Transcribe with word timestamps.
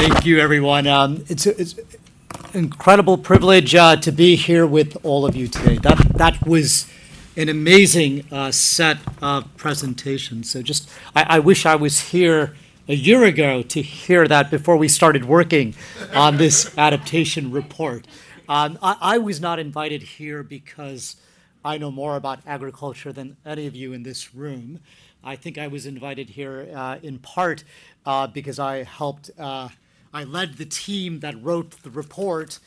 Thank 0.00 0.24
you, 0.24 0.38
everyone. 0.38 0.86
Um, 0.86 1.24
it's, 1.28 1.44
a, 1.44 1.60
it's 1.60 1.74
an 1.76 1.84
incredible 2.54 3.18
privilege 3.18 3.74
uh, 3.74 3.96
to 3.96 4.12
be 4.12 4.36
here 4.36 4.64
with 4.64 4.96
all 5.02 5.26
of 5.26 5.34
you 5.34 5.48
today. 5.48 5.76
That, 5.78 5.98
that 6.14 6.46
was 6.46 6.88
an 7.36 7.48
amazing 7.48 8.24
uh, 8.30 8.52
set 8.52 8.98
of 9.20 9.56
presentations. 9.56 10.52
So 10.52 10.62
just, 10.62 10.88
I, 11.16 11.24
I, 11.24 11.38
wish 11.40 11.66
I 11.66 11.74
was 11.74 11.98
here 12.12 12.54
a 12.86 12.94
year 12.94 13.24
ago 13.24 13.62
to 13.62 13.82
hear 13.82 14.28
that 14.28 14.52
before 14.52 14.76
we 14.76 14.86
started 14.86 15.24
working 15.24 15.74
on 16.14 16.36
this 16.36 16.72
adaptation 16.78 17.50
report. 17.50 18.06
Um, 18.48 18.78
I, 18.80 18.96
I 19.00 19.18
was 19.18 19.40
not 19.40 19.58
invited 19.58 20.02
here 20.02 20.44
because 20.44 21.16
I 21.64 21.76
know 21.76 21.90
more 21.90 22.14
about 22.14 22.38
agriculture 22.46 23.12
than 23.12 23.36
any 23.44 23.66
of 23.66 23.74
you 23.74 23.92
in 23.92 24.04
this 24.04 24.32
room. 24.32 24.78
I 25.24 25.34
think 25.34 25.58
I 25.58 25.66
was 25.66 25.86
invited 25.86 26.30
here 26.30 26.68
uh, 26.72 26.98
in 27.02 27.18
part 27.18 27.64
uh, 28.06 28.28
because 28.28 28.60
I 28.60 28.84
helped, 28.84 29.32
uh, 29.36 29.70
I 30.12 30.24
led 30.24 30.54
the 30.54 30.64
team 30.64 31.20
that 31.20 31.40
wrote 31.42 31.82
the 31.82 31.90
report 31.90 32.58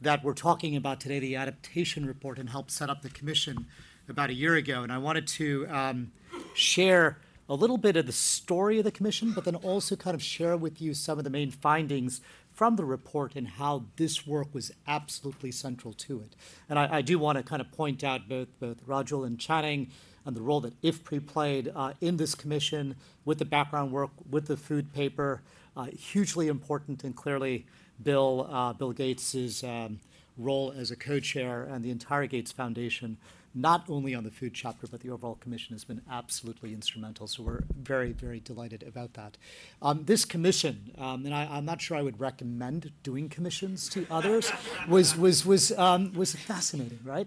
that 0.00 0.22
we're 0.24 0.34
talking 0.34 0.76
about 0.76 1.00
today, 1.00 1.18
the 1.18 1.36
adaptation 1.36 2.06
report, 2.06 2.38
and 2.38 2.50
helped 2.50 2.70
set 2.70 2.90
up 2.90 3.02
the 3.02 3.10
commission 3.10 3.66
about 4.08 4.30
a 4.30 4.34
year 4.34 4.54
ago. 4.54 4.82
And 4.82 4.92
I 4.92 4.98
wanted 4.98 5.26
to 5.28 5.66
um, 5.68 6.12
share 6.54 7.18
a 7.48 7.54
little 7.54 7.78
bit 7.78 7.96
of 7.96 8.06
the 8.06 8.12
story 8.12 8.78
of 8.78 8.84
the 8.84 8.90
commission, 8.90 9.32
but 9.32 9.44
then 9.44 9.56
also 9.56 9.96
kind 9.96 10.14
of 10.14 10.22
share 10.22 10.56
with 10.56 10.80
you 10.80 10.94
some 10.94 11.18
of 11.18 11.24
the 11.24 11.30
main 11.30 11.50
findings 11.50 12.20
from 12.60 12.76
the 12.76 12.84
report 12.84 13.36
and 13.36 13.48
how 13.48 13.86
this 13.96 14.26
work 14.26 14.52
was 14.52 14.70
absolutely 14.86 15.50
central 15.50 15.94
to 15.94 16.20
it. 16.20 16.36
And 16.68 16.78
I, 16.78 16.98
I 16.98 17.00
do 17.00 17.18
want 17.18 17.38
to 17.38 17.42
kind 17.42 17.62
of 17.62 17.72
point 17.72 18.04
out 18.04 18.28
both, 18.28 18.48
both 18.60 18.86
Rajul 18.86 19.26
and 19.26 19.40
Channing 19.40 19.88
and 20.26 20.36
the 20.36 20.42
role 20.42 20.60
that 20.60 20.78
IFPRI 20.82 21.26
played 21.26 21.72
uh, 21.74 21.94
in 22.02 22.18
this 22.18 22.34
commission 22.34 22.96
with 23.24 23.38
the 23.38 23.46
background 23.46 23.92
work, 23.92 24.10
with 24.30 24.46
the 24.46 24.58
food 24.58 24.92
paper, 24.92 25.40
uh, 25.74 25.84
hugely 25.84 26.48
important, 26.48 27.02
and 27.02 27.16
clearly 27.16 27.64
Bill, 28.02 28.46
uh, 28.50 28.74
Bill 28.74 28.92
Gates's 28.92 29.64
um, 29.64 29.98
role 30.36 30.70
as 30.76 30.90
a 30.90 30.96
co-chair 30.96 31.62
and 31.62 31.82
the 31.82 31.90
entire 31.90 32.26
Gates 32.26 32.52
Foundation, 32.52 33.16
not 33.54 33.84
only 33.88 34.14
on 34.14 34.24
the 34.24 34.30
food 34.30 34.54
chapter, 34.54 34.86
but 34.86 35.00
the 35.00 35.10
overall 35.10 35.34
commission 35.34 35.74
has 35.74 35.84
been 35.84 36.02
absolutely 36.10 36.72
instrumental. 36.72 37.26
So 37.26 37.42
we're 37.42 37.64
very, 37.76 38.12
very 38.12 38.40
delighted 38.40 38.82
about 38.82 39.14
that. 39.14 39.36
Um, 39.82 40.04
this 40.04 40.24
commission, 40.24 40.92
um, 40.98 41.24
and 41.26 41.34
I, 41.34 41.58
am 41.58 41.64
not 41.64 41.80
sure 41.80 41.96
I 41.96 42.02
would 42.02 42.20
recommend 42.20 42.92
doing 43.02 43.28
commissions 43.28 43.88
to 43.90 44.06
others, 44.10 44.52
was 44.88 45.16
was 45.16 45.44
was 45.44 45.72
um, 45.78 46.12
was 46.12 46.34
fascinating, 46.34 47.00
right? 47.04 47.26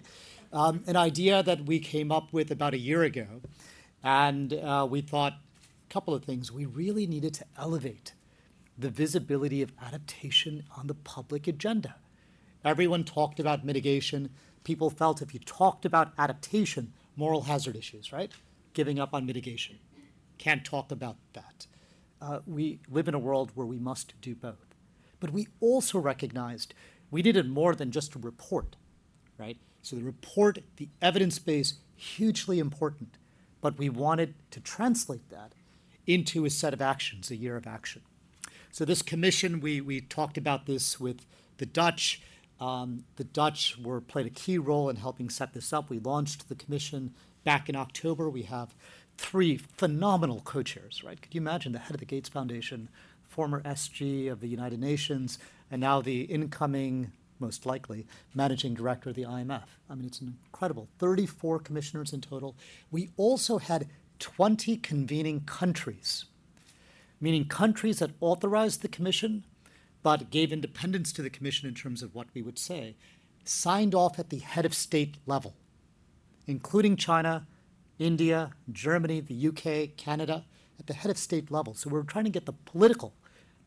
um, 0.53 0.83
an 0.85 0.95
idea 0.95 1.43
that 1.43 1.65
we 1.65 1.79
came 1.79 2.11
up 2.11 2.31
with 2.31 2.51
about 2.51 2.73
a 2.73 2.77
year 2.77 3.01
ago. 3.03 3.27
And 4.03 4.53
uh, 4.53 4.87
we 4.89 5.01
thought 5.01 5.33
a 5.33 5.93
couple 5.93 6.13
of 6.13 6.23
things. 6.23 6.51
We 6.51 6.65
really 6.65 7.07
needed 7.07 7.33
to 7.35 7.45
elevate 7.57 8.13
the 8.77 8.89
visibility 8.89 9.61
of 9.61 9.71
adaptation 9.81 10.63
on 10.77 10.87
the 10.87 10.93
public 10.93 11.47
agenda. 11.47 11.95
Everyone 12.63 13.03
talked 13.03 13.39
about 13.39 13.65
mitigation. 13.65 14.29
People 14.63 14.89
felt 14.89 15.21
if 15.21 15.33
you 15.33 15.39
talked 15.39 15.85
about 15.85 16.13
adaptation, 16.17 16.93
moral 17.15 17.43
hazard 17.43 17.75
issues, 17.75 18.13
right? 18.13 18.31
Giving 18.73 18.99
up 18.99 19.13
on 19.13 19.25
mitigation. 19.25 19.79
Can't 20.37 20.65
talk 20.65 20.91
about 20.91 21.17
that. 21.33 21.67
Uh, 22.21 22.39
we 22.47 22.79
live 22.89 23.07
in 23.07 23.13
a 23.13 23.19
world 23.19 23.51
where 23.53 23.67
we 23.67 23.77
must 23.77 24.13
do 24.21 24.33
both. 24.33 24.75
But 25.19 25.31
we 25.31 25.47
also 25.59 25.99
recognized 25.99 26.73
we 27.11 27.21
needed 27.21 27.49
more 27.49 27.75
than 27.75 27.91
just 27.91 28.15
a 28.15 28.19
report, 28.19 28.75
right? 29.37 29.57
So 29.81 29.95
the 29.95 30.03
report, 30.03 30.59
the 30.77 30.89
evidence 31.01 31.37
base, 31.39 31.75
hugely 31.95 32.59
important, 32.59 33.17
but 33.61 33.77
we 33.77 33.89
wanted 33.89 34.35
to 34.51 34.59
translate 34.59 35.29
that 35.29 35.53
into 36.07 36.45
a 36.45 36.49
set 36.49 36.73
of 36.73 36.81
actions, 36.81 37.29
a 37.29 37.35
year 37.35 37.55
of 37.55 37.67
action. 37.67 38.01
So 38.71 38.85
this 38.85 39.01
commission, 39.01 39.59
we, 39.59 39.81
we 39.81 40.01
talked 40.01 40.37
about 40.37 40.65
this 40.65 40.99
with 40.99 41.25
the 41.57 41.65
Dutch. 41.65 42.21
Um, 42.63 43.03
the 43.17 43.25
Dutch 43.25 43.77
were 43.77 43.99
played 43.99 44.25
a 44.25 44.29
key 44.29 44.57
role 44.57 44.89
in 44.89 44.95
helping 44.95 45.29
set 45.29 45.53
this 45.53 45.73
up. 45.73 45.89
We 45.89 45.99
launched 45.99 46.47
the 46.47 46.55
commission 46.55 47.13
back 47.43 47.67
in 47.67 47.75
October. 47.75 48.29
We 48.29 48.43
have 48.43 48.73
three 49.17 49.57
phenomenal 49.57 50.39
co-chairs, 50.45 51.03
right? 51.03 51.21
Could 51.21 51.35
you 51.35 51.41
imagine 51.41 51.73
the 51.73 51.79
head 51.79 51.93
of 51.93 51.99
the 51.99 52.05
Gates 52.05 52.29
Foundation, 52.29 52.87
former 53.27 53.61
SG 53.63 54.31
of 54.31 54.39
the 54.39 54.47
United 54.47 54.79
Nations, 54.79 55.39
and 55.69 55.81
now 55.81 55.99
the 56.01 56.21
incoming 56.21 57.11
most 57.37 57.65
likely, 57.65 58.07
managing 58.33 58.73
director 58.73 59.09
of 59.09 59.17
the 59.17 59.23
IMF. 59.23 59.65
I 59.89 59.95
mean, 59.95 60.05
it's 60.05 60.21
an 60.21 60.37
incredible 60.45 60.87
34 60.99 61.59
commissioners 61.59 62.13
in 62.13 62.21
total. 62.21 62.55
We 62.89 63.09
also 63.17 63.57
had 63.57 63.89
20 64.19 64.77
convening 64.77 65.41
countries, 65.41 66.23
meaning 67.19 67.45
countries 67.45 67.99
that 67.99 68.11
authorized 68.21 68.81
the 68.81 68.87
commission 68.87 69.43
but 70.03 70.29
gave 70.29 70.51
independence 70.51 71.11
to 71.13 71.21
the 71.21 71.29
commission 71.29 71.67
in 71.67 71.73
terms 71.73 72.03
of 72.03 72.13
what 72.13 72.27
we 72.33 72.41
would 72.41 72.59
say, 72.59 72.95
signed 73.45 73.95
off 73.95 74.19
at 74.19 74.29
the 74.29 74.39
head 74.39 74.65
of 74.65 74.73
state 74.73 75.15
level, 75.25 75.55
including 76.45 76.95
China, 76.97 77.47
India, 77.97 78.51
Germany, 78.71 79.21
the 79.21 79.47
UK, 79.47 79.95
Canada, 79.97 80.43
at 80.77 80.87
the 80.87 80.93
head 80.93 81.09
of 81.09 81.17
state 81.17 81.49
level. 81.49 81.73
So 81.73 81.89
we're 81.89 82.03
trying 82.03 82.25
to 82.25 82.29
get 82.29 82.45
the 82.45 82.53
political 82.53 83.13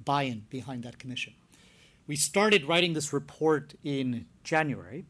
buy 0.05 0.23
in 0.25 0.45
behind 0.51 0.83
that 0.85 0.99
commission. 0.99 1.33
We 2.07 2.17
started 2.17 2.67
writing 2.67 2.93
this 2.93 3.13
report 3.13 3.75
in 3.83 4.27
January. 4.45 5.07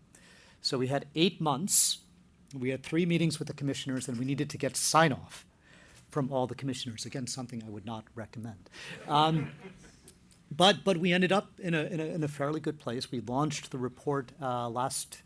So 0.63 0.79
we 0.79 0.87
had 0.87 1.07
eight 1.15 1.41
months. 1.41 1.99
We 2.55 2.71
had 2.71 2.83
three 2.83 3.05
meetings 3.05 3.39
with 3.39 3.49
the 3.49 3.55
commissioners, 3.55 4.09
and 4.09 4.19
we 4.19 4.25
needed 4.25 4.49
to 4.51 4.59
get 4.59 4.77
sign 4.77 5.13
off 5.13 5.45
from 6.09 6.33
all 6.33 6.47
the 6.47 6.55
commissioners. 6.55 7.05
Again, 7.05 7.27
something 7.27 7.63
I 7.67 7.71
would 7.71 7.85
not 7.85 8.05
recommend. 8.15 8.71
Um, 9.09 9.51
but, 10.57 10.85
but 10.85 10.97
we 10.97 11.13
ended 11.13 11.33
up 11.33 11.59
in 11.59 11.75
a, 11.75 11.85
in, 11.85 12.01
a, 12.01 12.05
in 12.05 12.25
a 12.25 12.29
fairly 12.29 12.61
good 12.61 12.79
place. 12.79 13.11
We 13.11 13.21
launched 13.21 13.71
the 13.71 13.79
report 13.79 14.33
uh, 14.41 14.69
last 14.69 15.23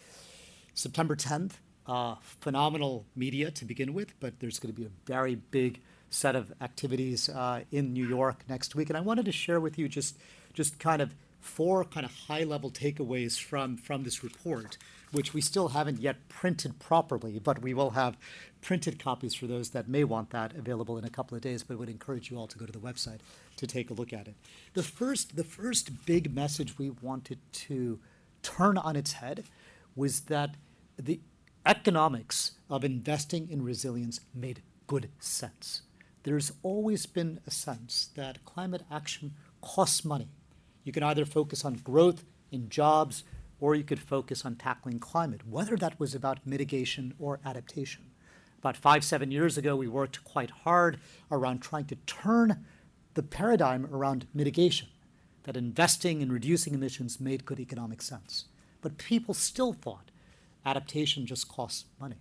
September 0.75 1.17
10th. 1.17 1.53
Uh, 1.87 2.15
phenomenal 2.23 3.05
media 3.17 3.51
to 3.51 3.65
begin 3.65 3.95
with, 3.95 4.19
but 4.21 4.39
there's 4.39 4.59
going 4.59 4.73
to 4.73 4.81
be 4.81 4.87
a 4.87 4.91
very 5.07 5.35
big 5.35 5.81
set 6.11 6.37
of 6.37 6.53
activities 6.61 7.29
uh, 7.29 7.63
in 7.73 7.93
New 7.93 8.07
York 8.07 8.45
next 8.49 8.75
week. 8.75 8.91
And 8.91 8.97
I 8.97 9.01
wanted 9.01 9.25
to 9.25 9.33
share 9.33 9.61
with 9.61 9.79
you 9.79 9.89
just, 9.89 10.17
just 10.53 10.79
kind 10.79 11.03
of 11.03 11.15
four 11.41 11.85
kind 11.85 12.05
of 12.07 12.13
high 12.13 12.45
level 12.45 12.71
takeaways 12.71 13.41
from, 13.41 13.77
from 13.77 14.05
this 14.05 14.23
report, 14.23 14.77
which 15.13 15.35
we 15.35 15.41
still 15.41 15.69
haven't 15.69 16.01
yet 16.01 16.29
printed 16.29 16.79
properly, 16.79 17.39
but 17.39 17.63
we 17.63 17.75
will 17.75 17.91
have 17.91 18.17
printed 18.61 19.03
copies 19.03 19.35
for 19.35 19.47
those 19.47 19.71
that 19.71 19.89
may 19.89 20.05
want 20.05 20.31
that 20.31 20.55
available 20.55 20.99
in 20.99 21.05
a 21.05 21.11
couple 21.11 21.35
of 21.35 21.43
days, 21.43 21.63
but 21.63 21.79
would 21.79 21.89
encourage 21.89 22.31
you 22.31 22.39
all 22.39 22.47
to 22.47 22.59
go 22.59 22.67
to 22.67 22.73
the 22.73 22.79
website 22.79 23.21
to 23.57 23.67
take 23.67 23.91
a 23.91 23.95
look 23.95 24.13
at 24.13 24.29
it. 24.29 24.35
The 24.75 24.83
first, 24.83 25.37
the 25.37 25.45
first 25.45 26.07
big 26.07 26.35
message 26.35 26.79
we 26.79 26.91
wanted 26.91 27.39
to 27.53 27.99
turn 28.43 28.79
on 28.79 28.97
its 28.97 29.15
head 29.15 29.45
was 29.97 30.23
that 30.23 30.57
the 30.99 31.21
economics 31.67 32.53
of 32.69 32.85
investing 32.85 33.49
in 33.51 33.63
resilience 33.63 34.21
made 34.35 34.63
good 34.87 35.09
sense. 35.19 35.83
There's 36.23 36.53
always 36.63 37.07
been 37.07 37.41
a 37.47 37.51
sense 37.51 38.11
that 38.15 38.45
climate 38.45 38.83
action 38.91 39.35
costs 39.63 40.05
money 40.05 40.29
you 40.85 40.93
can 40.93 41.03
either 41.03 41.25
focus 41.25 41.65
on 41.65 41.75
growth 41.75 42.25
in 42.51 42.69
jobs 42.69 43.25
or 43.61 43.75
you 43.75 43.85
could 43.85 44.01
focus 44.01 44.45
on 44.45 44.57
tackling 44.57 44.99
climate, 44.99 45.47
whether 45.47 45.77
that 45.77 45.99
was 46.01 46.15
about 46.15 46.47
mitigation 46.47 47.15
or 47.19 47.41
adaptation. 47.45 48.07
About 48.59 48.77
five, 48.77 49.05
seven 49.05 49.31
years 49.31 49.57
ago, 49.57 49.77
we 49.77 49.89
worked 49.89 50.25
quite 50.25 50.51
hard 50.51 50.99
around 51.31 51.61
trying 51.61 51.87
to 51.87 51.97
turn 52.07 52.65
the 53.15 53.23
paradigm 53.23 53.89
around 53.93 54.27
mitigation, 54.35 54.89
that 55.45 55.57
investing 55.57 56.21
in 56.21 56.31
reducing 56.31 56.75
emissions 56.75 57.21
made 57.21 57.45
good 57.45 57.61
economic 57.61 58.03
sense. 58.03 58.47
But 58.83 58.99
people 58.99 59.35
still 59.35 59.73
thought 59.73 60.11
adaptation 60.65 61.27
just 61.27 61.49
costs 61.49 61.87
money. 61.99 62.17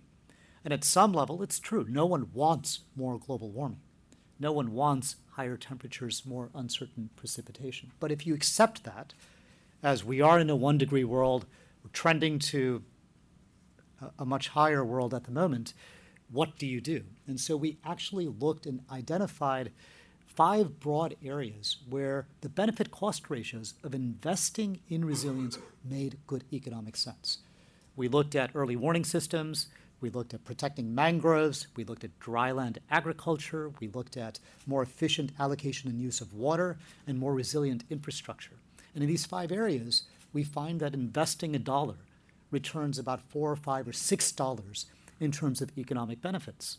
And 0.64 0.74
at 0.74 0.84
some 0.84 1.12
level, 1.12 1.42
it's 1.42 1.58
true. 1.58 1.86
No 1.88 2.06
one 2.06 2.30
wants 2.32 2.80
more 2.94 3.18
global 3.18 3.50
warming. 3.50 3.80
No 4.40 4.50
one 4.50 4.72
wants 4.72 5.16
higher 5.32 5.56
temperatures, 5.56 6.22
more 6.24 6.48
uncertain 6.54 7.10
precipitation. 7.14 7.92
But 8.00 8.10
if 8.10 8.26
you 8.26 8.34
accept 8.34 8.84
that, 8.84 9.12
as 9.82 10.02
we 10.04 10.20
are 10.20 10.38
in 10.38 10.50
a 10.50 10.56
one 10.56 10.78
degree 10.78 11.04
world, 11.04 11.46
we're 11.84 11.90
trending 11.92 12.38
to 12.38 12.82
a, 14.00 14.10
a 14.20 14.24
much 14.24 14.48
higher 14.48 14.84
world 14.84 15.14
at 15.14 15.24
the 15.24 15.30
moment, 15.30 15.74
what 16.32 16.58
do 16.58 16.66
you 16.66 16.80
do? 16.80 17.04
And 17.26 17.38
so 17.38 17.56
we 17.56 17.78
actually 17.84 18.26
looked 18.26 18.66
and 18.66 18.80
identified 18.90 19.72
five 20.26 20.80
broad 20.80 21.16
areas 21.22 21.76
where 21.88 22.26
the 22.40 22.48
benefit 22.48 22.90
cost 22.90 23.28
ratios 23.28 23.74
of 23.84 23.94
investing 23.94 24.80
in 24.88 25.04
resilience 25.04 25.58
made 25.84 26.18
good 26.26 26.44
economic 26.52 26.96
sense. 26.96 27.38
We 27.96 28.08
looked 28.08 28.34
at 28.34 28.50
early 28.54 28.76
warning 28.76 29.04
systems, 29.04 29.66
we 30.00 30.10
looked 30.10 30.34
at 30.34 30.44
protecting 30.44 30.94
mangroves. 30.94 31.66
We 31.76 31.84
looked 31.84 32.04
at 32.04 32.18
dryland 32.20 32.78
agriculture. 32.90 33.70
We 33.80 33.88
looked 33.88 34.16
at 34.16 34.38
more 34.66 34.82
efficient 34.82 35.32
allocation 35.38 35.90
and 35.90 36.00
use 36.00 36.20
of 36.20 36.34
water 36.34 36.78
and 37.06 37.18
more 37.18 37.34
resilient 37.34 37.84
infrastructure. 37.90 38.56
And 38.94 39.02
in 39.02 39.08
these 39.08 39.26
five 39.26 39.52
areas, 39.52 40.04
we 40.32 40.44
find 40.44 40.80
that 40.80 40.94
investing 40.94 41.54
a 41.54 41.58
dollar 41.58 41.96
returns 42.50 42.98
about 42.98 43.28
four 43.28 43.50
or 43.50 43.56
five 43.56 43.86
or 43.86 43.92
six 43.92 44.32
dollars 44.32 44.86
in 45.20 45.30
terms 45.30 45.60
of 45.60 45.76
economic 45.76 46.20
benefits. 46.20 46.78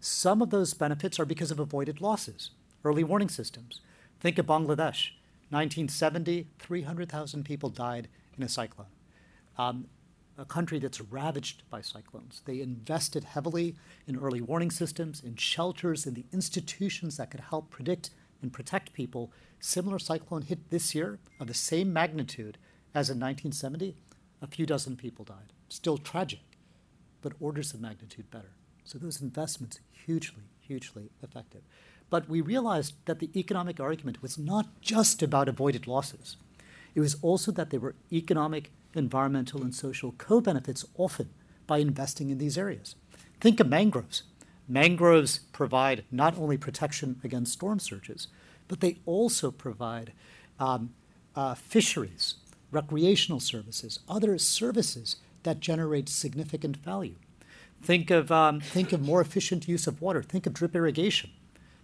Some 0.00 0.42
of 0.42 0.50
those 0.50 0.74
benefits 0.74 1.18
are 1.18 1.24
because 1.24 1.50
of 1.50 1.58
avoided 1.58 2.00
losses, 2.00 2.50
early 2.84 3.02
warning 3.02 3.28
systems. 3.28 3.80
Think 4.20 4.38
of 4.38 4.46
Bangladesh. 4.46 5.10
1970, 5.50 6.46
300,000 6.58 7.44
people 7.44 7.70
died 7.70 8.08
in 8.36 8.44
a 8.44 8.48
cyclone. 8.48 8.88
Um, 9.56 9.86
a 10.38 10.44
country 10.44 10.78
that's 10.78 11.00
ravaged 11.00 11.68
by 11.68 11.80
cyclones. 11.80 12.42
They 12.44 12.60
invested 12.60 13.24
heavily 13.24 13.74
in 14.06 14.16
early 14.16 14.40
warning 14.40 14.70
systems, 14.70 15.20
in 15.20 15.34
shelters, 15.34 16.06
in 16.06 16.14
the 16.14 16.26
institutions 16.32 17.16
that 17.16 17.32
could 17.32 17.40
help 17.40 17.70
predict 17.70 18.10
and 18.40 18.52
protect 18.52 18.92
people. 18.92 19.32
Similar 19.58 19.98
cyclone 19.98 20.42
hit 20.42 20.70
this 20.70 20.94
year 20.94 21.18
of 21.40 21.48
the 21.48 21.54
same 21.54 21.92
magnitude 21.92 22.56
as 22.94 23.10
in 23.10 23.16
1970. 23.18 23.96
A 24.40 24.46
few 24.46 24.64
dozen 24.64 24.96
people 24.96 25.24
died. 25.24 25.52
Still 25.68 25.98
tragic, 25.98 26.40
but 27.20 27.32
orders 27.40 27.74
of 27.74 27.80
magnitude 27.80 28.30
better. 28.30 28.52
So 28.84 28.96
those 28.96 29.20
investments 29.20 29.80
hugely, 29.90 30.44
hugely 30.60 31.10
effective. 31.20 31.62
But 32.10 32.28
we 32.28 32.40
realized 32.40 32.94
that 33.06 33.18
the 33.18 33.30
economic 33.38 33.80
argument 33.80 34.22
was 34.22 34.38
not 34.38 34.80
just 34.80 35.20
about 35.20 35.48
avoided 35.48 35.88
losses. 35.88 36.36
It 36.94 37.00
was 37.00 37.16
also 37.20 37.52
that 37.52 37.70
there 37.70 37.80
were 37.80 37.96
economic 38.12 38.70
environmental 38.94 39.62
and 39.62 39.74
social 39.74 40.12
co 40.18 40.40
benefits 40.40 40.84
often 40.96 41.30
by 41.66 41.78
investing 41.78 42.30
in 42.30 42.38
these 42.38 42.58
areas. 42.58 42.94
Think 43.40 43.60
of 43.60 43.68
mangroves. 43.68 44.22
Mangroves 44.68 45.40
provide 45.52 46.04
not 46.10 46.36
only 46.36 46.56
protection 46.56 47.20
against 47.24 47.52
storm 47.52 47.78
surges, 47.78 48.28
but 48.66 48.80
they 48.80 48.98
also 49.06 49.50
provide 49.50 50.12
um, 50.58 50.90
uh, 51.34 51.54
fisheries, 51.54 52.34
recreational 52.70 53.40
services, 53.40 54.00
other 54.08 54.36
services 54.38 55.16
that 55.44 55.60
generate 55.60 56.08
significant 56.08 56.76
value. 56.76 57.14
Think 57.82 58.10
of, 58.10 58.30
um, 58.32 58.60
think 58.60 58.92
of 58.92 59.00
more 59.00 59.20
efficient 59.20 59.68
use 59.68 59.86
of 59.86 60.02
water. 60.02 60.22
Think 60.22 60.46
of 60.46 60.52
drip 60.52 60.74
irrigation. 60.74 61.30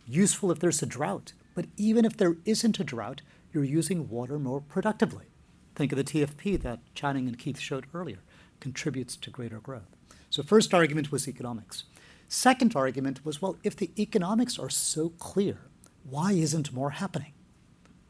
Useful 0.07 0.51
if 0.51 0.59
there's 0.59 0.83
a 0.83 0.87
drought, 0.87 1.33
but 1.55 1.67
even 1.77 2.05
if 2.05 2.17
there 2.17 2.37
isn't 2.45 2.81
a 2.81 2.85
drought, 2.85 3.23
you're 3.53 3.65
using 3.65 4.09
water 4.09 4.39
more 4.39 4.61
productively. 4.61 5.27
Think 5.75 5.93
of 5.93 5.99
the 5.99 6.05
TFP 6.05 6.61
that 6.63 6.81
Channing 6.95 7.27
and 7.27 7.39
Keith 7.39 7.59
showed 7.59 7.87
earlier, 7.93 8.19
contributes 8.61 9.17
to 9.17 9.31
greater 9.31 9.59
growth. 9.59 9.97
So, 10.31 10.43
first 10.43 10.73
argument 10.73 11.11
was 11.11 11.29
economics. 11.29 11.85
Second 12.29 12.75
argument 12.75 13.25
was 13.25 13.43
well, 13.43 13.57
if 13.63 13.77
the 13.77 13.91
economics 13.99 14.59
are 14.59 14.71
so 14.71 15.11
clear, 15.11 15.59
why 16.09 16.33
isn't 16.33 16.73
more 16.73 16.91
happening? 16.91 17.33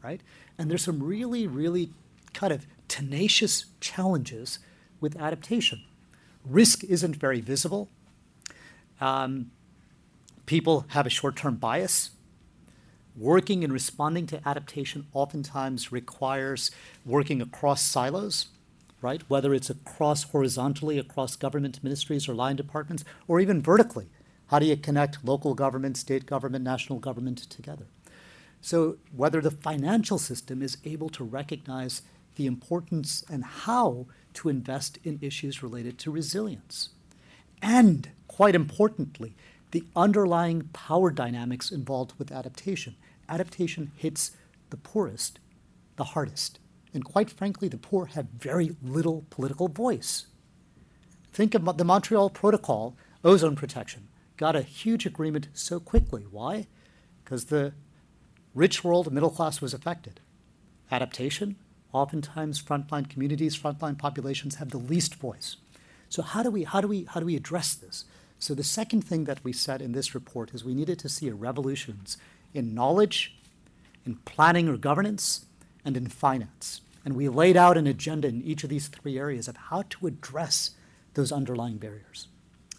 Right? 0.03 0.21
And 0.57 0.69
there's 0.69 0.83
some 0.83 1.01
really, 1.01 1.47
really 1.47 1.91
kind 2.33 2.53
of 2.53 2.67
tenacious 2.87 3.65
challenges 3.79 4.59
with 4.99 5.19
adaptation. 5.19 5.83
Risk 6.45 6.83
isn't 6.83 7.15
very 7.15 7.41
visible. 7.41 7.89
Um, 9.01 9.51
people 10.45 10.85
have 10.89 11.05
a 11.05 11.09
short 11.09 11.35
term 11.35 11.55
bias 11.55 12.11
working 13.17 13.63
and 13.63 13.71
responding 13.71 14.27
to 14.27 14.47
adaptation 14.47 15.07
oftentimes 15.13 15.91
requires 15.91 16.71
working 17.05 17.41
across 17.41 17.81
silos, 17.81 18.47
right? 19.01 19.21
Whether 19.27 19.53
it's 19.53 19.69
across 19.69 20.23
horizontally 20.23 20.99
across 20.99 21.35
government 21.35 21.83
ministries 21.83 22.27
or 22.27 22.33
line 22.33 22.55
departments, 22.55 23.05
or 23.27 23.39
even 23.39 23.61
vertically. 23.61 24.07
How 24.47 24.59
do 24.59 24.65
you 24.65 24.77
connect 24.77 25.25
local 25.25 25.55
government, 25.55 25.97
state 25.97 26.25
government, 26.25 26.63
national 26.63 26.99
government 26.99 27.37
together? 27.49 27.87
So, 28.61 28.97
whether 29.15 29.41
the 29.41 29.51
financial 29.51 30.17
system 30.17 30.61
is 30.61 30.77
able 30.83 31.09
to 31.09 31.23
recognize 31.23 32.01
the 32.35 32.45
importance 32.45 33.23
and 33.29 33.43
how 33.43 34.07
to 34.33 34.49
invest 34.49 34.99
in 35.03 35.19
issues 35.21 35.63
related 35.63 35.97
to 35.99 36.11
resilience. 36.11 36.89
And, 37.61 38.09
quite 38.27 38.55
importantly, 38.55 39.35
the 39.71 39.85
underlying 39.95 40.69
power 40.73 41.11
dynamics 41.11 41.71
involved 41.71 42.13
with 42.17 42.31
adaptation. 42.31 42.95
Adaptation 43.29 43.91
hits 43.97 44.31
the 44.69 44.77
poorest 44.77 45.39
the 45.95 46.03
hardest. 46.03 46.59
And 46.93 47.03
quite 47.03 47.29
frankly, 47.29 47.67
the 47.67 47.77
poor 47.77 48.07
have 48.07 48.27
very 48.37 48.75
little 48.81 49.25
political 49.29 49.67
voice. 49.67 50.27
Think 51.31 51.53
of 51.53 51.77
the 51.77 51.83
Montreal 51.83 52.29
Protocol, 52.29 52.95
ozone 53.23 53.55
protection, 53.55 54.07
got 54.37 54.55
a 54.55 54.61
huge 54.61 55.05
agreement 55.05 55.49
so 55.53 55.79
quickly. 55.79 56.25
Why? 56.29 56.67
Because 57.23 57.45
the 57.45 57.73
rich 58.53 58.83
world, 58.83 59.11
middle 59.11 59.29
class 59.29 59.59
was 59.59 59.73
affected. 59.73 60.21
Adaptation, 60.91 61.57
oftentimes 61.91 62.61
frontline 62.61 63.09
communities, 63.09 63.57
frontline 63.57 63.97
populations 63.97 64.55
have 64.55 64.69
the 64.69 64.77
least 64.77 65.15
voice. 65.15 65.57
So 66.07 66.21
how 66.21 66.43
do 66.43 66.51
we 66.51 66.63
how 66.63 66.79
do 66.79 66.87
we 66.87 67.05
how 67.05 67.19
do 67.19 67.25
we 67.25 67.35
address 67.35 67.73
this? 67.73 68.05
So 68.39 68.53
the 68.53 68.63
second 68.63 69.01
thing 69.01 69.25
that 69.25 69.43
we 69.43 69.51
said 69.51 69.81
in 69.81 69.93
this 69.93 70.13
report 70.13 70.53
is 70.53 70.63
we 70.63 70.73
needed 70.73 70.99
to 70.99 71.09
see 71.09 71.27
a 71.27 71.33
revolutions 71.33 72.17
in 72.55 72.73
knowledge, 72.73 73.35
in 74.05 74.15
planning 74.25 74.67
or 74.67 74.77
governance, 74.77 75.45
and 75.83 75.95
in 75.95 76.07
finance. 76.07 76.81
And 77.03 77.15
we 77.15 77.29
laid 77.29 77.55
out 77.55 77.77
an 77.77 77.85
agenda 77.85 78.27
in 78.27 78.41
each 78.41 78.63
of 78.63 78.69
these 78.69 78.87
three 78.87 79.19
areas 79.19 79.47
of 79.47 79.57
how 79.57 79.83
to 79.89 80.07
address 80.07 80.71
those 81.13 81.31
underlying 81.31 81.77
barriers. 81.77 82.27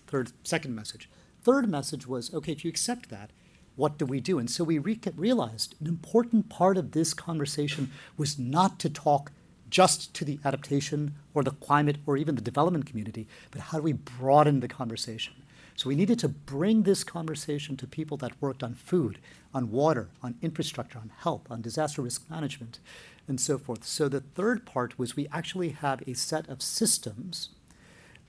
Third, 0.07 0.33
second 0.43 0.75
message. 0.75 1.09
Third 1.43 1.69
message 1.69 2.07
was 2.07 2.33
okay, 2.35 2.53
if 2.53 2.65
you 2.65 2.69
accept 2.69 3.09
that, 3.11 3.31
what 3.77 3.99
do 3.99 4.07
we 4.07 4.21
do? 4.21 4.39
And 4.39 4.51
so 4.51 4.65
we 4.65 4.79
re- 4.79 4.99
realized 5.15 5.77
an 5.81 5.87
important 5.87 6.49
part 6.49 6.77
of 6.77 6.93
this 6.93 7.15
conversation 7.15 7.93
was 8.17 8.39
not 8.39 8.79
to 8.81 8.91
talk 8.91 9.31
just 9.69 10.15
to 10.15 10.25
the 10.25 10.39
adaptation 10.45 11.15
or 11.35 11.43
the 11.43 11.51
climate 11.51 11.99
or 12.07 12.17
even 12.17 12.35
the 12.35 12.41
development 12.41 12.87
community, 12.87 13.29
but 13.51 13.61
how 13.61 13.79
do 13.79 13.83
we 13.83 13.93
broaden 13.93 14.61
the 14.61 14.69
conversation? 14.69 15.35
So 15.77 15.91
we 15.91 15.95
needed 15.95 16.19
to 16.21 16.29
bring 16.29 16.83
this 16.83 17.05
conversation 17.05 17.77
to 17.77 17.87
people 17.87 18.17
that 18.19 18.41
worked 18.41 18.63
on 18.63 18.75
food, 18.75 19.19
on 19.53 19.71
water, 19.71 20.09
on 20.23 20.37
infrastructure, 20.41 20.99
on 20.99 21.13
health, 21.19 21.43
on 21.51 21.61
disaster 21.61 22.01
risk 22.01 22.29
management, 22.31 22.81
and 23.29 23.39
so 23.39 23.59
forth. 23.59 23.85
So 23.85 24.09
the 24.09 24.21
third 24.21 24.65
part 24.65 24.99
was 24.99 25.17
we 25.17 25.29
actually 25.31 25.71
have 25.71 26.03
a 26.07 26.15
set 26.15 26.49
of 26.49 26.63
systems, 26.63 27.51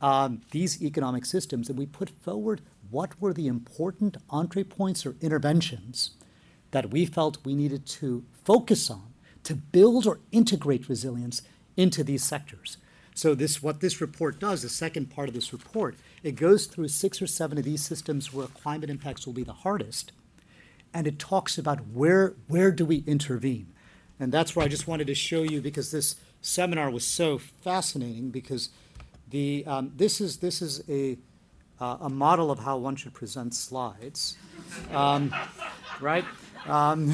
um, 0.01 0.41
these 0.51 0.83
economic 0.83 1.25
systems, 1.25 1.69
and 1.69 1.79
we 1.79 1.85
put 1.85 2.09
forward 2.09 2.61
what 2.89 3.19
were 3.21 3.33
the 3.33 3.47
important 3.47 4.17
entree 4.29 4.63
points 4.63 5.05
or 5.05 5.15
interventions 5.21 6.11
that 6.71 6.91
we 6.91 7.05
felt 7.05 7.45
we 7.45 7.55
needed 7.55 7.85
to 7.85 8.25
focus 8.43 8.89
on 8.89 9.13
to 9.43 9.55
build 9.55 10.05
or 10.05 10.19
integrate 10.33 10.89
resilience 10.89 11.41
into 11.77 12.03
these 12.03 12.23
sectors. 12.23 12.77
So 13.15 13.33
this 13.33 13.63
what 13.63 13.79
this 13.79 14.01
report 14.01 14.39
does, 14.39 14.61
the 14.61 14.69
second 14.69 15.09
part 15.09 15.29
of 15.29 15.33
this 15.33 15.53
report, 15.53 15.95
it 16.23 16.35
goes 16.35 16.65
through 16.65 16.87
six 16.89 17.21
or 17.21 17.27
seven 17.27 17.57
of 17.57 17.63
these 17.63 17.85
systems 17.85 18.33
where 18.33 18.47
climate 18.47 18.89
impacts 18.89 19.25
will 19.25 19.33
be 19.33 19.43
the 19.43 19.53
hardest, 19.53 20.11
and 20.93 21.07
it 21.07 21.19
talks 21.19 21.57
about 21.57 21.87
where 21.87 22.33
where 22.47 22.71
do 22.71 22.85
we 22.85 23.03
intervene. 23.07 23.73
And 24.19 24.31
that's 24.31 24.55
where 24.55 24.65
I 24.65 24.67
just 24.67 24.87
wanted 24.87 25.07
to 25.07 25.15
show 25.15 25.43
you 25.43 25.61
because 25.61 25.91
this 25.91 26.15
seminar 26.41 26.89
was 26.89 27.05
so 27.05 27.37
fascinating 27.37 28.29
because 28.29 28.69
the 29.29 29.63
um, 29.67 29.91
this 29.95 30.19
is 30.19 30.37
this 30.37 30.61
is 30.61 30.83
a 30.89 31.17
uh, 31.79 31.97
a 32.01 32.09
model 32.09 32.49
of 32.49 32.59
how 32.59 32.77
one 32.77 32.95
should 32.95 33.13
present 33.13 33.53
slides, 33.53 34.37
um, 34.91 35.33
right? 36.01 36.25
Um, 36.65 37.13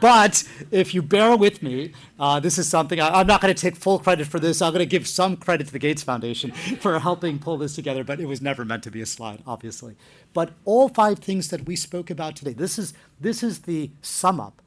but 0.00 0.44
if 0.70 0.94
you 0.94 1.02
bear 1.02 1.36
with 1.36 1.62
me, 1.62 1.92
uh, 2.18 2.40
this 2.40 2.58
is 2.58 2.68
something 2.68 3.00
I, 3.00 3.20
am 3.20 3.26
not 3.26 3.40
going 3.40 3.54
to 3.54 3.60
take 3.60 3.76
full 3.76 3.98
credit 3.98 4.26
for 4.26 4.40
this. 4.40 4.60
I'm 4.60 4.72
going 4.72 4.80
to 4.80 4.86
give 4.86 5.06
some 5.06 5.36
credit 5.36 5.68
to 5.68 5.72
the 5.72 5.78
Gates 5.78 6.02
Foundation 6.02 6.50
for 6.80 6.98
helping 6.98 7.38
pull 7.38 7.56
this 7.58 7.74
together, 7.74 8.04
but 8.04 8.20
it 8.20 8.26
was 8.26 8.42
never 8.42 8.64
meant 8.64 8.82
to 8.84 8.90
be 8.90 9.00
a 9.00 9.06
slide, 9.06 9.42
obviously. 9.46 9.96
But 10.32 10.50
all 10.64 10.88
five 10.88 11.18
things 11.18 11.48
that 11.48 11.66
we 11.66 11.76
spoke 11.76 12.10
about 12.10 12.36
today, 12.36 12.52
this 12.52 12.78
is, 12.78 12.94
this 13.20 13.42
is 13.42 13.60
the 13.60 13.90
sum 14.00 14.40
up 14.40 14.60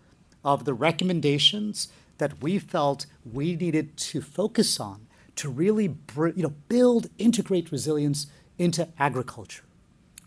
of 0.44 0.66
the 0.66 0.74
recommendations 0.74 1.90
that 2.18 2.42
we 2.42 2.60
felt 2.60 3.06
we 3.30 3.56
needed 3.56 3.98
to 3.98 4.22
focus 4.22 4.80
on 4.80 5.08
to 5.36 5.50
really 5.50 5.96
you 6.18 6.34
know, 6.38 6.54
build, 6.70 7.08
integrate 7.18 7.72
resilience 7.72 8.28
into 8.58 8.88
agriculture, 8.98 9.64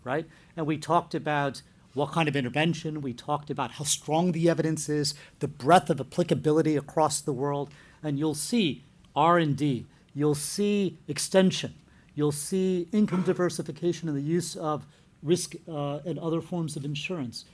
right? 0.04 0.26
And 0.56 0.66
we 0.66 0.76
talked 0.76 1.14
about 1.14 1.62
what 1.98 2.12
kind 2.12 2.28
of 2.28 2.36
intervention. 2.36 3.02
We 3.02 3.12
talked 3.12 3.50
about 3.50 3.72
how 3.72 3.84
strong 3.84 4.32
the 4.32 4.48
evidence 4.48 4.88
is, 4.88 5.14
the 5.40 5.48
breadth 5.48 5.90
of 5.90 6.00
applicability 6.00 6.76
across 6.76 7.20
the 7.20 7.32
world, 7.32 7.70
and 8.02 8.18
you'll 8.18 8.36
see 8.36 8.84
R&D, 9.16 9.84
you'll 10.14 10.34
see 10.36 10.96
extension, 11.08 11.74
you'll 12.14 12.32
see 12.32 12.88
income 12.92 13.22
diversification 13.22 14.08
and 14.08 14.16
the 14.16 14.22
use 14.22 14.54
of 14.56 14.86
risk 15.22 15.56
uh, 15.68 15.98
and 16.06 16.18
other 16.20 16.40
forms 16.40 16.76
of 16.76 16.84
insurance. 16.84 17.44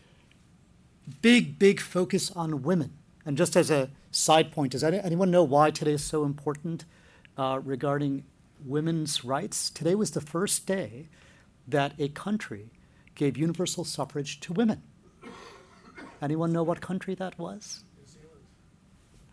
Big, 1.23 1.59
big 1.59 1.81
focus 1.81 2.31
on 2.33 2.63
women. 2.63 2.93
And 3.25 3.39
just 3.39 3.57
as 3.57 3.71
a 3.71 3.91
side 4.11 4.53
point, 4.53 4.73
does 4.73 4.85
anyone 4.85 5.31
know 5.31 5.43
why 5.43 5.71
today 5.71 5.93
is 5.93 6.05
so 6.05 6.25
important 6.25 6.85
uh, 7.39 7.61
regarding 7.65 8.25
women's 8.65 9.25
rights? 9.25 9.71
Today 9.71 9.95
was 9.95 10.11
the 10.11 10.21
first 10.21 10.67
day 10.67 11.09
that 11.67 11.95
a 11.99 12.09
country 12.09 12.69
gave 13.15 13.37
universal 13.37 13.85
suffrage 13.85 14.41
to 14.41 14.53
women. 14.53 14.83
Anyone 16.23 16.53
know 16.53 16.63
what 16.63 16.81
country 16.81 17.15
that 17.15 17.39
was? 17.39 17.85
New 17.99 18.07
Zealand. 18.07 18.31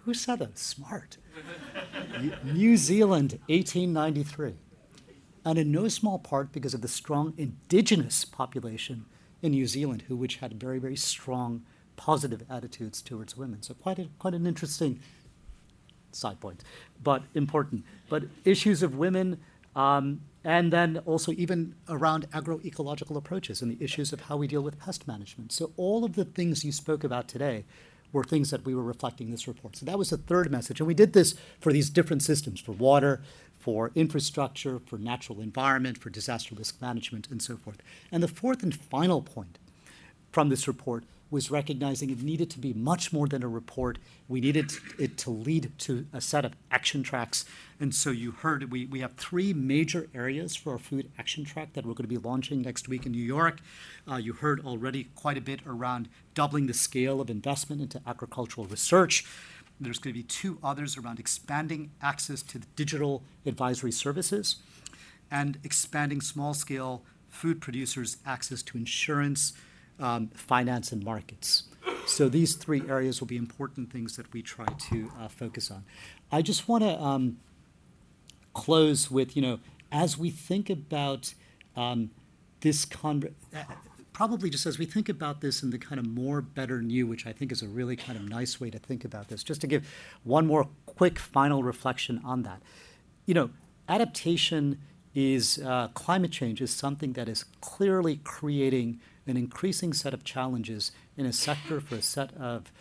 Who 0.05 0.13
said 0.13 0.39
that? 0.39 0.57
Smart. 0.57 1.17
New 2.43 2.77
Zealand, 2.77 3.39
1893. 3.47 4.55
And 5.43 5.57
in 5.57 5.71
no 5.71 5.87
small 5.87 6.19
part 6.19 6.51
because 6.51 6.73
of 6.73 6.81
the 6.81 6.87
strong 6.87 7.33
indigenous 7.37 8.25
population 8.25 9.05
in 9.41 9.51
New 9.51 9.65
Zealand, 9.65 10.03
who 10.07 10.15
which 10.15 10.37
had 10.37 10.59
very, 10.59 10.79
very 10.79 10.95
strong 10.95 11.63
positive 11.95 12.43
attitudes 12.49 13.01
towards 13.01 13.37
women. 13.37 13.61
So 13.61 13.73
quite 13.73 13.99
a, 13.99 14.07
quite 14.19 14.33
an 14.33 14.45
interesting 14.45 14.99
side 16.11 16.39
point, 16.39 16.63
but 17.01 17.23
important. 17.33 17.85
But 18.09 18.23
issues 18.43 18.83
of 18.83 18.95
women, 18.95 19.39
um, 19.75 20.21
and 20.43 20.73
then 20.73 20.97
also 21.05 21.31
even 21.33 21.75
around 21.87 22.29
agroecological 22.31 23.15
approaches 23.15 23.61
and 23.61 23.71
the 23.71 23.83
issues 23.83 24.11
of 24.11 24.21
how 24.21 24.37
we 24.37 24.47
deal 24.47 24.61
with 24.61 24.79
pest 24.79 25.07
management. 25.07 25.51
So 25.51 25.71
all 25.77 26.03
of 26.03 26.15
the 26.15 26.25
things 26.25 26.65
you 26.65 26.71
spoke 26.71 27.03
about 27.03 27.27
today 27.27 27.65
were 28.11 28.23
things 28.23 28.49
that 28.49 28.65
we 28.65 28.75
were 28.75 28.83
reflecting 28.83 29.27
in 29.27 29.31
this 29.31 29.47
report. 29.47 29.77
So 29.77 29.85
that 29.85 29.97
was 29.97 30.09
the 30.09 30.17
third 30.17 30.51
message. 30.51 30.79
And 30.79 30.87
we 30.87 30.93
did 30.93 31.13
this 31.13 31.35
for 31.59 31.71
these 31.71 31.89
different 31.89 32.23
systems, 32.23 32.59
for 32.59 32.73
water, 32.73 33.21
for 33.57 33.91
infrastructure, 33.95 34.79
for 34.79 34.97
natural 34.97 35.39
environment, 35.39 35.99
for 35.99 36.09
disaster 36.09 36.55
risk 36.55 36.81
management, 36.81 37.27
and 37.29 37.41
so 37.41 37.55
forth. 37.55 37.77
And 38.11 38.21
the 38.21 38.27
fourth 38.27 38.63
and 38.63 38.75
final 38.75 39.21
point 39.21 39.59
from 40.31 40.49
this 40.49 40.67
report 40.67 41.03
was 41.31 41.49
recognizing 41.49 42.09
it 42.09 42.21
needed 42.21 42.49
to 42.51 42.59
be 42.59 42.73
much 42.73 43.13
more 43.13 43.25
than 43.25 43.41
a 43.41 43.47
report. 43.47 43.97
We 44.27 44.41
needed 44.41 44.73
it 44.99 45.17
to 45.19 45.29
lead 45.31 45.71
to 45.79 46.05
a 46.11 46.19
set 46.19 46.43
of 46.43 46.53
action 46.69 47.01
tracks. 47.01 47.45
And 47.79 47.95
so 47.95 48.11
you 48.11 48.31
heard 48.31 48.69
we, 48.69 48.85
we 48.85 48.99
have 48.99 49.13
three 49.13 49.53
major 49.53 50.09
areas 50.13 50.55
for 50.55 50.73
our 50.73 50.77
food 50.77 51.09
action 51.17 51.45
track 51.45 51.73
that 51.73 51.85
we're 51.85 51.93
going 51.93 52.03
to 52.03 52.09
be 52.09 52.17
launching 52.17 52.61
next 52.61 52.89
week 52.89 53.05
in 53.05 53.13
New 53.13 53.23
York. 53.23 53.61
Uh, 54.09 54.17
you 54.17 54.33
heard 54.33 54.63
already 54.65 55.05
quite 55.15 55.37
a 55.37 55.41
bit 55.41 55.61
around 55.65 56.09
doubling 56.33 56.67
the 56.67 56.73
scale 56.73 57.21
of 57.21 57.29
investment 57.29 57.81
into 57.81 58.01
agricultural 58.05 58.67
research. 58.67 59.25
There's 59.79 59.97
going 59.97 60.13
to 60.13 60.19
be 60.19 60.23
two 60.23 60.59
others 60.61 60.97
around 60.97 61.17
expanding 61.17 61.91
access 62.01 62.43
to 62.43 62.59
digital 62.75 63.23
advisory 63.45 63.91
services 63.91 64.57
and 65.31 65.57
expanding 65.63 66.19
small 66.19 66.53
scale 66.53 67.03
food 67.29 67.61
producers' 67.61 68.17
access 68.25 68.61
to 68.61 68.77
insurance 68.77 69.53
um, 70.01 70.27
finance 70.29 70.91
and 70.91 71.03
markets. 71.03 71.63
So 72.05 72.29
these 72.29 72.55
three 72.55 72.81
areas 72.89 73.19
will 73.19 73.27
be 73.27 73.37
important 73.37 73.91
things 73.91 74.15
that 74.17 74.31
we 74.33 74.41
try 74.41 74.65
to 74.65 75.11
uh, 75.19 75.27
focus 75.27 75.71
on. 75.71 75.83
I 76.31 76.41
just 76.41 76.67
want 76.67 76.83
to 76.83 76.99
um, 76.99 77.37
close 78.53 79.09
with, 79.11 79.35
you 79.35 79.41
know, 79.41 79.59
as 79.91 80.17
we 80.17 80.29
think 80.29 80.69
about 80.69 81.33
um, 81.75 82.09
this 82.61 82.85
con, 82.85 83.23
uh, 83.55 83.63
probably 84.13 84.49
just 84.49 84.65
as 84.65 84.77
we 84.77 84.85
think 84.85 85.09
about 85.09 85.41
this 85.41 85.63
in 85.63 85.69
the 85.69 85.77
kind 85.77 85.99
of 85.99 86.07
more, 86.07 86.41
better, 86.41 86.81
new, 86.81 87.07
which 87.07 87.25
I 87.25 87.33
think 87.33 87.51
is 87.51 87.61
a 87.61 87.67
really 87.67 87.95
kind 87.95 88.17
of 88.17 88.27
nice 88.27 88.59
way 88.59 88.69
to 88.69 88.79
think 88.79 89.05
about 89.05 89.27
this, 89.27 89.43
just 89.43 89.61
to 89.61 89.67
give 89.67 89.87
one 90.23 90.47
more 90.47 90.67
quick 90.85 91.19
final 91.19 91.63
reflection 91.63 92.21
on 92.23 92.43
that. 92.43 92.61
You 93.25 93.33
know, 93.33 93.49
adaptation 93.87 94.79
is 95.13 95.59
uh, 95.59 95.89
climate 95.89 96.31
change 96.31 96.61
is 96.61 96.71
something 96.71 97.13
that 97.13 97.27
is 97.27 97.45
clearly 97.59 98.21
creating 98.23 98.99
an 99.27 99.37
increasing 99.37 99.93
set 99.93 100.13
of 100.13 100.23
challenges 100.23 100.91
in 101.17 101.25
a 101.25 101.33
sector 101.33 101.79
for 101.79 101.95
a 101.95 102.01
set 102.01 102.35
of 102.35 102.71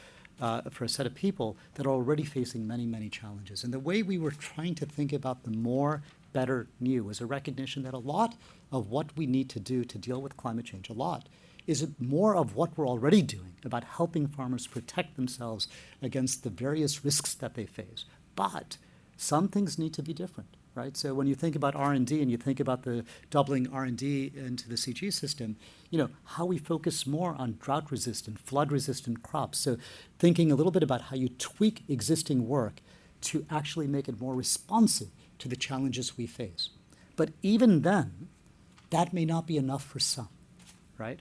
uh, 0.40 0.62
for 0.70 0.84
a 0.84 0.88
set 0.88 1.06
of 1.06 1.14
people 1.14 1.56
that 1.74 1.86
are 1.86 1.90
already 1.90 2.24
facing 2.24 2.66
many, 2.66 2.86
many 2.86 3.10
challenges. 3.10 3.62
And 3.62 3.74
the 3.74 3.78
way 3.78 4.02
we 4.02 4.16
were 4.16 4.30
trying 4.30 4.74
to 4.76 4.86
think 4.86 5.12
about 5.12 5.44
the 5.44 5.50
more, 5.50 6.02
better, 6.32 6.66
new 6.80 7.04
was 7.04 7.20
a 7.20 7.26
recognition 7.26 7.82
that 7.82 7.92
a 7.92 7.98
lot 7.98 8.36
of 8.72 8.88
what 8.88 9.14
we 9.16 9.26
need 9.26 9.50
to 9.50 9.60
do 9.60 9.84
to 9.84 9.98
deal 9.98 10.22
with 10.22 10.38
climate 10.38 10.64
change, 10.64 10.88
a 10.88 10.94
lot, 10.94 11.28
is 11.66 11.86
more 11.98 12.34
of 12.34 12.56
what 12.56 12.76
we're 12.76 12.88
already 12.88 13.20
doing 13.20 13.54
about 13.66 13.84
helping 13.84 14.26
farmers 14.26 14.66
protect 14.66 15.16
themselves 15.16 15.68
against 16.00 16.42
the 16.42 16.50
various 16.50 17.04
risks 17.04 17.34
that 17.34 17.54
they 17.54 17.66
face. 17.66 18.06
But 18.34 18.78
some 19.18 19.48
things 19.48 19.78
need 19.78 19.92
to 19.94 20.02
be 20.02 20.14
different 20.14 20.56
right? 20.74 20.96
So 20.96 21.14
when 21.14 21.26
you 21.26 21.34
think 21.34 21.56
about 21.56 21.74
R&D 21.74 22.20
and 22.22 22.30
you 22.30 22.36
think 22.36 22.60
about 22.60 22.82
the 22.84 23.04
doubling 23.30 23.68
R&D 23.72 24.32
into 24.36 24.68
the 24.68 24.76
CG 24.76 25.12
system, 25.12 25.56
you 25.90 25.98
know, 25.98 26.10
how 26.24 26.46
we 26.46 26.58
focus 26.58 27.06
more 27.06 27.34
on 27.38 27.58
drought-resistant, 27.60 28.38
flood-resistant 28.38 29.22
crops. 29.22 29.58
So 29.58 29.76
thinking 30.18 30.52
a 30.52 30.54
little 30.54 30.72
bit 30.72 30.82
about 30.82 31.02
how 31.02 31.16
you 31.16 31.28
tweak 31.28 31.82
existing 31.88 32.48
work 32.48 32.80
to 33.22 33.44
actually 33.50 33.86
make 33.86 34.08
it 34.08 34.20
more 34.20 34.34
responsive 34.34 35.08
to 35.38 35.48
the 35.48 35.56
challenges 35.56 36.16
we 36.16 36.26
face. 36.26 36.70
But 37.16 37.30
even 37.42 37.82
then, 37.82 38.28
that 38.90 39.12
may 39.12 39.24
not 39.24 39.46
be 39.46 39.56
enough 39.56 39.84
for 39.84 39.98
some, 39.98 40.28
right? 40.96 41.20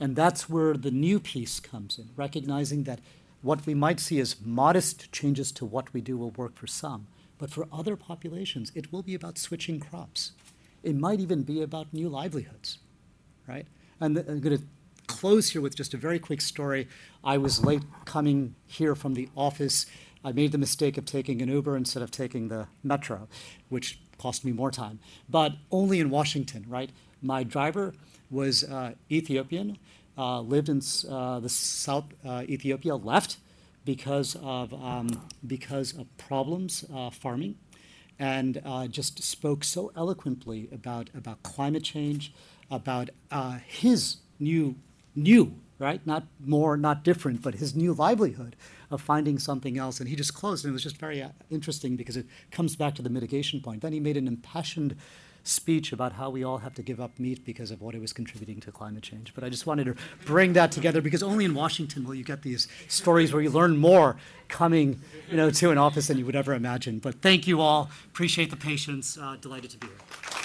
And 0.00 0.16
that's 0.16 0.48
where 0.48 0.74
the 0.74 0.90
new 0.90 1.18
piece 1.20 1.60
comes 1.60 1.98
in, 1.98 2.10
recognizing 2.16 2.84
that 2.84 3.00
what 3.42 3.66
we 3.66 3.74
might 3.74 4.00
see 4.00 4.20
as 4.20 4.36
modest 4.44 5.12
changes 5.12 5.52
to 5.52 5.64
what 5.64 5.92
we 5.92 6.00
do 6.00 6.16
will 6.16 6.30
work 6.30 6.56
for 6.56 6.66
some, 6.66 7.06
but 7.38 7.50
for 7.50 7.66
other 7.72 7.96
populations, 7.96 8.72
it 8.74 8.92
will 8.92 9.02
be 9.02 9.14
about 9.14 9.38
switching 9.38 9.80
crops. 9.80 10.32
It 10.82 10.96
might 10.96 11.20
even 11.20 11.42
be 11.42 11.62
about 11.62 11.92
new 11.92 12.08
livelihoods, 12.08 12.78
right? 13.46 13.66
And 14.00 14.18
I'm 14.18 14.40
going 14.40 14.58
to 14.58 14.64
close 15.06 15.50
here 15.50 15.60
with 15.60 15.74
just 15.74 15.94
a 15.94 15.96
very 15.96 16.18
quick 16.18 16.40
story. 16.40 16.88
I 17.24 17.38
was 17.38 17.64
late 17.64 17.82
coming 18.04 18.54
here 18.66 18.94
from 18.94 19.14
the 19.14 19.28
office. 19.36 19.86
I 20.24 20.32
made 20.32 20.52
the 20.52 20.58
mistake 20.58 20.98
of 20.98 21.04
taking 21.04 21.42
an 21.42 21.48
Uber 21.48 21.76
instead 21.76 22.02
of 22.02 22.10
taking 22.10 22.48
the 22.48 22.68
metro, 22.82 23.28
which 23.68 24.00
cost 24.18 24.44
me 24.44 24.52
more 24.52 24.70
time, 24.70 24.98
but 25.28 25.52
only 25.70 26.00
in 26.00 26.10
Washington, 26.10 26.64
right? 26.68 26.90
My 27.22 27.44
driver 27.44 27.94
was 28.30 28.64
uh, 28.64 28.92
Ethiopian, 29.10 29.78
uh, 30.16 30.40
lived 30.40 30.68
in 30.68 30.82
uh, 31.08 31.40
the 31.40 31.48
South 31.48 32.04
uh, 32.26 32.42
Ethiopia, 32.48 32.96
left, 32.96 33.38
because 33.88 34.36
of, 34.42 34.74
um, 34.74 35.08
because 35.46 35.96
of 35.96 36.04
problems 36.18 36.84
uh, 36.94 37.08
farming 37.08 37.56
and 38.18 38.60
uh, 38.62 38.86
just 38.86 39.22
spoke 39.22 39.64
so 39.64 39.90
eloquently 39.96 40.68
about, 40.70 41.08
about 41.16 41.42
climate 41.42 41.84
change, 41.84 42.30
about 42.70 43.08
uh, 43.30 43.56
his 43.66 44.18
new, 44.38 44.74
new, 45.16 45.54
right? 45.78 46.06
Not 46.06 46.24
more, 46.38 46.76
not 46.76 47.02
different, 47.02 47.40
but 47.40 47.54
his 47.54 47.74
new 47.74 47.94
livelihood 47.94 48.56
of 48.90 49.00
finding 49.00 49.38
something 49.38 49.78
else. 49.78 50.00
And 50.00 50.08
he 50.10 50.16
just 50.16 50.34
closed, 50.34 50.66
and 50.66 50.72
it 50.72 50.74
was 50.74 50.82
just 50.82 50.98
very 50.98 51.22
uh, 51.22 51.30
interesting 51.48 51.96
because 51.96 52.18
it 52.18 52.26
comes 52.50 52.76
back 52.76 52.94
to 52.96 53.02
the 53.02 53.08
mitigation 53.08 53.62
point. 53.62 53.80
Then 53.80 53.94
he 53.94 54.00
made 54.00 54.18
an 54.18 54.28
impassioned 54.28 54.96
speech 55.42 55.92
about 55.92 56.12
how 56.12 56.30
we 56.30 56.44
all 56.44 56.58
have 56.58 56.74
to 56.74 56.82
give 56.82 57.00
up 57.00 57.18
meat 57.18 57.44
because 57.44 57.70
of 57.70 57.80
what 57.80 57.94
it 57.94 58.00
was 58.00 58.12
contributing 58.12 58.60
to 58.60 58.72
climate 58.72 59.02
change. 59.02 59.32
But 59.34 59.44
I 59.44 59.48
just 59.48 59.66
wanted 59.66 59.84
to 59.84 59.96
bring 60.24 60.52
that 60.54 60.72
together 60.72 61.00
because 61.00 61.22
only 61.22 61.44
in 61.44 61.54
Washington 61.54 62.04
will 62.04 62.14
you 62.14 62.24
get 62.24 62.42
these 62.42 62.68
stories 62.88 63.32
where 63.32 63.42
you 63.42 63.50
learn 63.50 63.76
more 63.76 64.16
coming, 64.48 65.00
you 65.30 65.36
know, 65.36 65.50
to 65.50 65.70
an 65.70 65.78
office 65.78 66.08
than 66.08 66.18
you 66.18 66.26
would 66.26 66.36
ever 66.36 66.54
imagine. 66.54 66.98
But 66.98 67.22
thank 67.22 67.46
you 67.46 67.60
all. 67.60 67.90
Appreciate 68.06 68.50
the 68.50 68.56
patience. 68.56 69.16
Uh, 69.16 69.36
delighted 69.40 69.70
to 69.70 69.78
be 69.78 69.86
here. 69.86 70.37